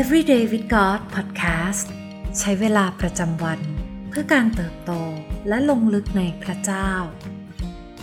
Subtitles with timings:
[0.00, 1.86] Everyday with God Podcast
[2.38, 3.60] ใช้เวลาประจำวัน
[4.08, 4.92] เพื่อการเติบโต
[5.48, 6.90] และลงลึกในพระเจ้า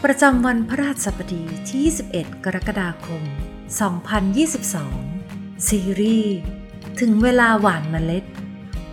[0.04, 1.82] ประจำวันพระราชบดีที่
[2.12, 3.22] 21 กรกฎาคม
[4.86, 6.38] 2022 ซีรีส์
[7.00, 8.26] ถึงเวลาหว่านเมล็ด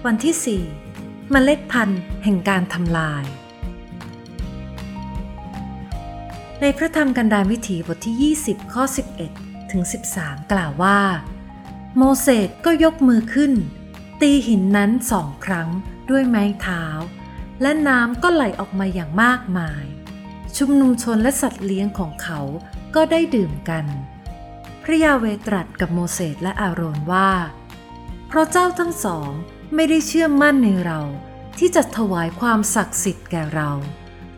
[0.06, 3.24] วันที่ 4 เมล็ดพันธุ์แห่งการทำลาย
[6.60, 8.84] ในพระธรรมกันดารวิถีบทที่ 20 ข้อ
[9.28, 9.82] 11 ถึง
[10.12, 11.00] 13 กล่าวว่า
[11.98, 13.52] โมเสสก็ยกมือขึ้น
[14.20, 15.68] ตีหินนั้นสองครั้ง
[16.10, 16.84] ด้วยไม้เท้า
[17.62, 19.84] และน้ำก็ไหลออกมาอย่างมากมาย
[20.56, 22.40] ชุมนุมชนและสัตว์เลี้ยงของเขา
[22.94, 23.84] ก็ได้ดื่มกัน
[24.82, 27.30] พระยาเวตรัสกับโมเสสและอาโรนว่า
[28.28, 29.30] เพราะเจ้าทั้งสอง
[29.74, 31.00] ไม่ได้เชื่อมั่นในเรา
[31.58, 33.70] ที่จะถวายความศักดิ์สิทธิ์แก่เรา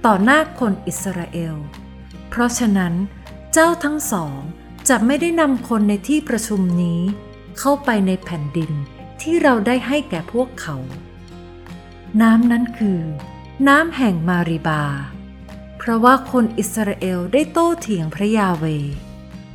[0.05, 1.57] ต่อหน้าคนอิสราเอล
[2.29, 2.95] เพราะฉะนั้น
[3.53, 4.39] เจ้าทั้งสอง
[4.89, 7.01] จะไม่ได้นำคนในที่ประชุมนี้
[7.59, 8.73] เข้าไปในแผ่นดิน
[9.23, 10.77] ที่เราได้ให้แก่พวกเขา
[12.23, 13.01] น้ำนั้นคือ
[13.69, 14.83] น้ำแห่งมาริบา
[15.79, 18.65] เพราะว่าคนอิสราเอลได้โต้เถียงพระยาเว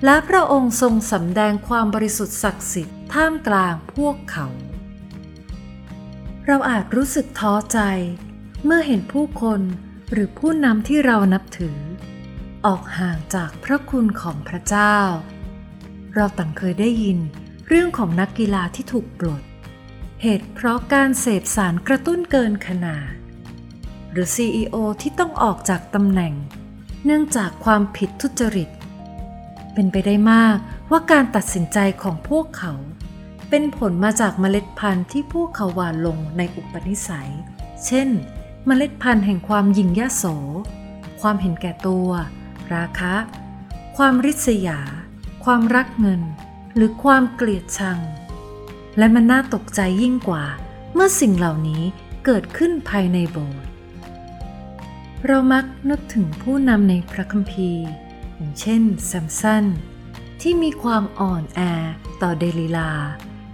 [0.05, 4.47] และพระองค์ทรงสำแดงความบริสุทธิ์ศักดิ์สิทธิ์ท่ามกลางพวกเขา
[6.45, 7.79] เราอาจรู้สึกท้อใจ
[8.65, 9.61] เมื่อเห็นผู้คน
[10.11, 11.77] หรือผู้นำที่เรานับถือ
[12.65, 14.97] ออกห่างจากพระคุณของพระเจ้า
[16.15, 17.19] เราต่างเคยได้ยิน
[17.67, 19.43] เรื่องของนักกีฬาที่ถูกปลด
[20.21, 23.11] เหตุเพราะการเสพสารกระตุ้นเกินขนาด
[24.11, 26.33] หรือ CEO ที่ต้องออกจากตำแหน่ง
[27.05, 28.69] เนื่องจากความผิดทุจริต
[29.73, 30.57] เป็นไปได้มาก
[30.91, 32.73] ว่าการตัดสินใจของพวกเขา
[33.49, 37.31] เป็นผลมาจากเมล็ดพันธุ์ที่พวกเขาหว่านลงในอุปนิสัย
[37.85, 38.09] เช่น
[38.65, 40.23] เมล็ดพันธุ์แห่งความหยิ่งยโส
[41.21, 42.09] ความเห็นแก่ตัว
[42.73, 43.13] ราคะ
[43.97, 44.79] ความริษยา
[45.43, 46.21] ความรักเงิน
[46.75, 47.99] หรือความเกลียดชัง
[48.97, 50.43] และมันน่าตกใจยิ่งกว่า
[50.93, 51.83] เมื่อสิ่งเหล่านี้
[52.25, 53.67] เกิดขึ้นภายในโบสถ์
[55.25, 57.85] เรามักนึกถึงผู้นำในพระคัมภีร์
[58.35, 59.65] อย่างเช่นแซมสัน
[60.41, 61.59] ที่มีความอ่อนแอ
[62.21, 62.91] ต่อเดลิลา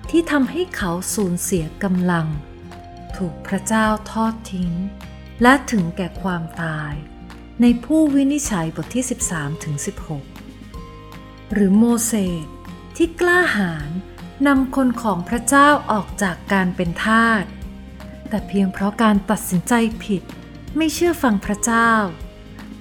[0.10, 2.28] ที่ทำให้เขาสูญเสียกำลัง
[3.16, 4.72] ถูกพระเจ้าทอดทิ้ง
[5.42, 6.94] และถึงแก่ความตาย
[7.62, 9.76] ในผู้วินิจฉัยบทที่ 13ถึง
[10.66, 12.14] 16 หรือโมเส
[12.44, 12.46] ส
[13.02, 13.90] ที่กล้าหาญ
[14.48, 17.44] นำคนของพระเจ้าออกจากการเป็นทาส
[18.30, 19.74] แต่เพียงเพราะการตัดสินใจ
[20.04, 20.22] ผิด
[20.78, 21.92] ไม่เชื่อฟังพระเจ้า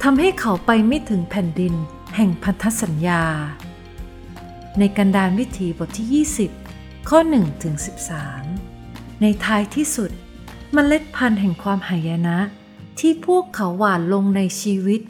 [0.03, 1.75] ทำให้เขาไปไม่ถึงแผ่นดิน
[2.17, 3.25] แห่งพันธสัญญา
[4.79, 6.25] ในกันดารวิถีบทที่
[6.63, 7.75] 20 ข้อ1ถึง
[8.49, 10.11] 13 ในท้ายที่สุด
[10.77, 12.39] มเมล็ดพันธุ์แห่งความหายนะ
[12.99, 15.01] ที่พวกเขาหว่านลงในชีวิต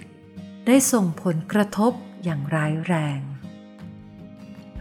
[0.67, 1.93] ได้ส่งผลกระทบ
[2.25, 3.21] อย่างร้ายแรง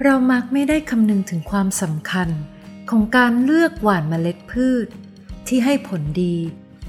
[0.03, 2.29] เรามักไม่ได้คำนึงถึงความสำคัญ
[2.89, 4.87] ของการเลือกหว่านเมล็ดพืช
[5.47, 6.35] ที่ให้ผลดี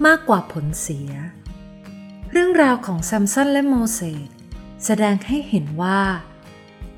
[0.07, 1.11] มากกว่าผลเสีย
[2.31, 4.29] เรื่องราวของแซมสันและโมเสส
[4.85, 6.01] แสดงให้เห็นว่า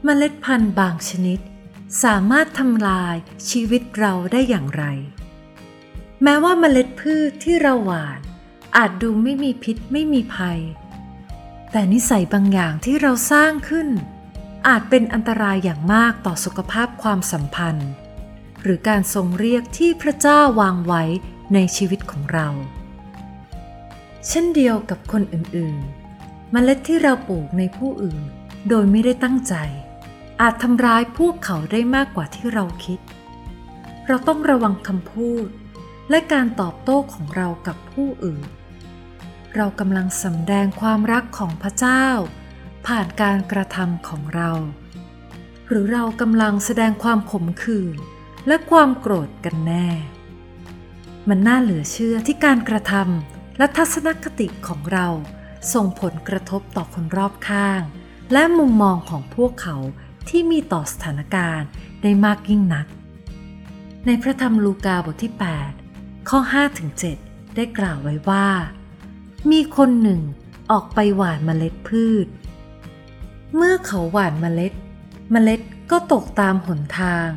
[0.05, 1.41] เมล็ดพันธุ์บางชนิด
[2.05, 3.17] สามารถทำลาย
[3.51, 4.85] ชีวิตเราได้อย่างไร
[6.23, 8.21] แม้ว่าเมล็ดพืชที่เราหว่าน
[8.77, 10.61] อาจดูไม่มีพิษไม่มีภัย
[11.73, 13.89] แต่นิสัยบางอย่างที่เราสร้างขึ้น
[14.69, 17.91] อาจเป็นอันตรายอย่างมากต่อสุขภาพความสัมพันธ์
[18.63, 21.03] หรือการทรงเรียกที่พระเจ้าวางไว้
[21.55, 22.49] ในชีวิตของเรา
[24.29, 28.23] เช่นเดียวกับคนอื่นๆเมล็ดที่เราปลูกในผู้อื่น
[28.69, 29.55] โดยไม่ได้ตั้งใจ
[30.41, 33.01] อาจทำร้ายพวกเขาได้มากกว่าที่เราคิด
[34.07, 35.47] เราต้องระวังคำพูด
[36.11, 38.45] และการตอบโต้ของเรากับผู้อื่น
[39.57, 42.07] เรากำลังสำแดงความรักของพระเจ้า
[42.87, 44.51] ผ่านการกระทำของเรา
[45.69, 47.97] หรือเรากำลังแสดงความขมขื่น
[48.47, 49.89] และความโกรธกันแน่
[51.29, 55.09] มันน่าเหลือเชื่อที่การกระทำและทัศนคติของเรา
[55.75, 57.83] ส่งผลกระทบต่อคนรอบข้าง
[58.33, 59.77] และมุมมองของพวกเขา
[60.29, 61.69] ที่มีต่อสถานการณ์
[62.03, 62.87] ได้มากยิ่งนัก
[64.07, 65.33] ในพระธรรมลูกาบทที่
[65.81, 66.39] 8 ข้อ
[66.99, 68.49] 5-7 ได้กล่าวไว้ว่า
[69.51, 70.21] มีคนหนึ่ง
[70.71, 72.27] ออกไปหว่านเมล็ดพืช
[73.57, 74.73] เมื่อเขาหว่านเมล็ด
[75.31, 75.61] เมล็ด
[75.91, 77.29] ก็ตกตามหนทาง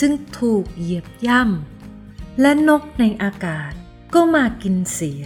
[0.00, 3.72] จึงถูกเหยียบย่ำและนกในอากาศ
[4.14, 5.24] ก็มากินเสีย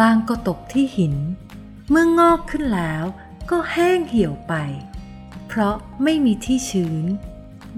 [0.00, 1.16] บางก็ตกที่หิน
[1.90, 3.04] เมื่องอกขึ้นแล้ว
[3.50, 4.54] ก็แห้งเหี่ยวไป
[5.46, 7.04] เพราะไม่มีที่ชื้น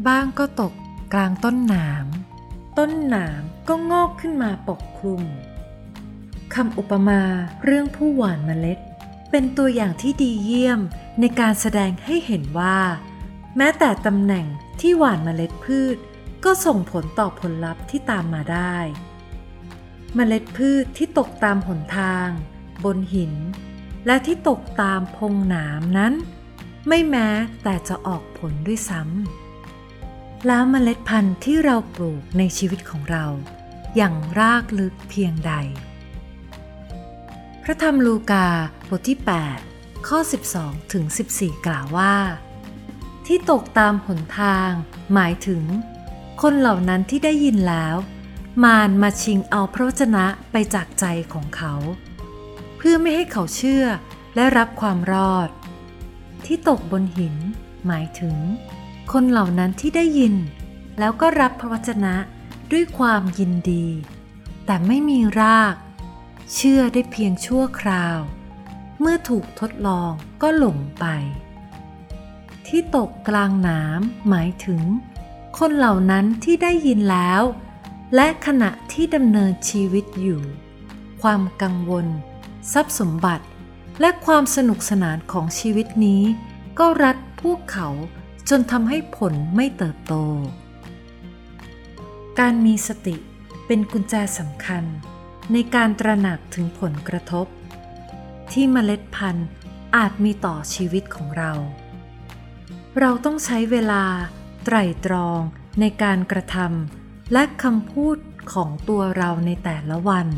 [0.06, 0.72] บางก็ตก
[1.12, 2.06] กลางต้นหนาม
[2.78, 5.22] ต้นหนามก็งอกขึ้นมาปกคลุม
[6.54, 7.22] คำอุปมา
[7.64, 8.78] เรื่องผู้หว่านเมล็ด
[9.31, 10.81] เป็นตัวอย่างที่ดีเยี่ยม
[11.18, 12.78] ในการแสดงให้เห็นว่า
[13.56, 14.46] แม้แต่ตำแหน่ง
[14.80, 15.96] ที่หว่านเมล็ดพืช
[16.44, 18.76] ก็ส่งผลต่อผลลัพธ์ที่ตามมาได้
[20.14, 22.28] เมล็ดพืชที่ตกตามหนทาง
[22.84, 23.34] บนหิน
[24.06, 26.12] และที่ตกตามพงหนามนั้น
[26.88, 27.28] ไม่แม้
[27.62, 33.24] แต่จะออกผลด้วยซ้ำแล้วเมล็ดพันธุ์ที่เราปลูกในชีวิตของเรา
[33.96, 35.52] อย่างรากลึกเพียงใด
[37.62, 38.46] พระธรรมลูกา
[38.90, 39.69] บทที่ 8
[40.08, 40.19] ข้อ
[40.56, 41.05] 12 ถึง
[41.35, 42.14] 14 กล่าวว่า
[43.26, 44.70] ที่ตกตามหนทาง
[45.14, 45.64] หมายถึง
[46.43, 47.97] คนเหล่านั้นที่ได้ยินแล้ว
[48.64, 51.75] มารมาชิงเอาพระวจนะไปจากใจของเขา
[52.76, 53.85] เพื่อไม่ให้เขาเชื่อ
[54.35, 55.49] และรับความรอด
[56.46, 57.37] ที่ตกบนหิน
[57.87, 58.37] หมายถึง
[59.12, 60.35] คนเหล่านั้นที่ได้ยิน
[60.99, 62.14] แล้วก็รับพระวจนะ
[62.73, 63.87] ด้วยความยินดี
[64.67, 65.75] แต่ไม่มีราก
[66.55, 68.19] เชื่อได้เพียงชั่วคราว
[69.02, 70.11] เมื่อถูกทดลอง
[70.43, 71.06] ก็หลงไป
[72.67, 74.82] ที่ตกกลางน้ำหมายถึง
[75.58, 77.43] คนเหล่านั้นที่ได้ยินแล้ว
[78.14, 80.43] และขณะที่ดำเนินชีวิตอยู่
[81.23, 82.06] ความกังวล
[82.73, 83.47] ทรัพย์สมบัติ
[84.00, 86.23] และความสนุกสนานของชีวิตนี้
[86.79, 87.88] ก็รัดพวกเขา
[88.49, 90.14] จนทำให้ผลไม่เติบโต
[92.38, 93.17] การมีสติ
[93.67, 94.85] เป็นกุญแจสำคัญ
[95.53, 97.46] ในการตระหนักถึงผลกระทบ
[98.52, 99.49] ที่เมล็ดพันธุ์
[99.97, 101.52] อาจมีต่อชีวิตของเรา
[103.00, 104.05] เราต้องใช้เวลา
[104.64, 105.41] ไตร่ตรอง
[105.81, 108.17] ในการกระทำและคำพูด
[108.52, 110.29] ของตัวเราในแต่ละวัน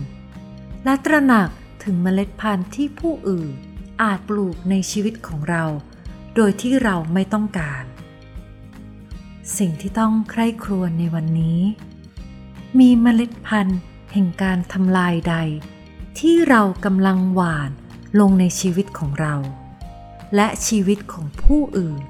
[0.84, 1.48] และตระหนัก
[1.84, 3.50] ถึงเมล็ดพันธุ์ที่ผู้อื่น
[4.02, 5.64] อาจปลูกในชีวิตของเรา
[6.34, 7.84] โดยที่เราไม่ต้องการ
[9.58, 11.60] สิ่งที่ต้องใคร่ครวญในวันนี้
[12.78, 13.80] มีเมล็ดพันธุ์
[14.12, 15.36] แห่งการทำลายใด
[16.18, 17.70] ที่เรากำลังหว่าน
[18.20, 19.34] ลงในชีวิตของเรา
[20.36, 22.02] และชีวิตของผู้อื่น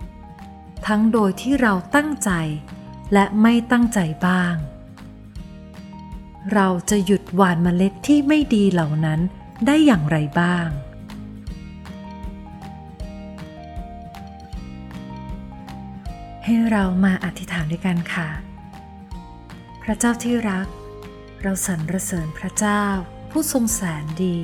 [0.86, 2.30] ทั้งโดยที่เราตั้งใจ
[3.12, 4.54] และไม่ตั้งใจบ้าง
[6.54, 9.20] เราจะหยุดหว่านเมล็ดที่ไม่ดีเหล่านั้น
[9.66, 10.68] ได้อย่างไรบ้าง
[16.44, 18.28] ให้เรามาอธิษฐานด้วยกันค่ะ
[19.82, 20.66] พระเจ้าที่รัก
[21.42, 22.84] เราสรรเสริญพระเจ้า
[23.30, 24.38] ผู้ทรงแสนดี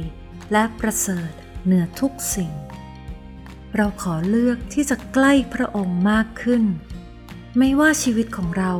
[0.52, 1.32] และประเสริฐ
[1.64, 2.52] เหนือทุกสิ่ง
[3.76, 6.62] เราขอเลือกที่จะใกล้พระองค์มากขึ้น
[7.58, 8.72] ไม่ว่าชีวิตของเรา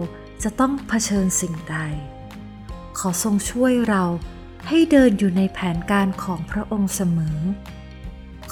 [0.43, 1.79] จะต้องเผชิญสิ่งใด
[2.99, 4.05] ขอทรงช่วยเรา
[4.69, 7.39] ให้เดินอยู่ในแผนการของพระองค์เสมอ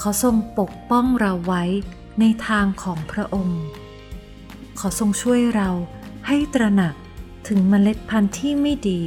[0.01, 1.63] ขอทรงปกป้องเราไว้
[2.19, 3.61] ในทางของพระองค์
[4.79, 5.69] ขอทรงช่วยเรา
[6.27, 6.95] ให้ตระหนัก
[7.47, 9.01] ถึงเมล็ดพันธุ์ที่ไม่ดี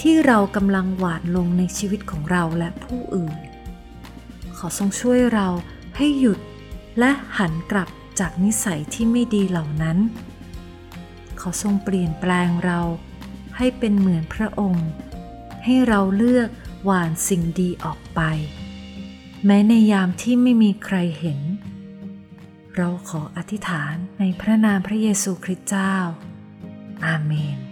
[0.00, 3.36] ที่เรากำลังหวานลงในชีวิตของเราและผู้อื่น
[4.64, 5.48] อทรงช่วยเรา
[5.96, 6.38] ให้หยุด
[6.98, 7.88] และหันกลับ
[8.18, 9.98] จากนิสัยที่ไม่ดีเหล่านั้น
[11.40, 12.80] ขอทรงเปลี่ยนแปลงเรา
[13.56, 14.88] ให้เป็นเหมือนพระองค์
[15.64, 16.48] ให้เราเลือก
[16.84, 18.20] หวานสิ่งดีออกไป
[19.46, 21.40] แม้ในยามที่ไม่มีใครเห็น
[22.76, 25.96] เราขออธิษฐานในพระนามพระเยซูคริสต์เจ้า
[27.06, 27.63] อาเมน